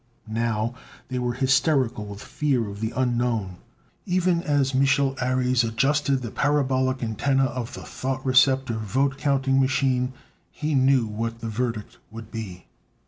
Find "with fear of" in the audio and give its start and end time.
2.07-2.79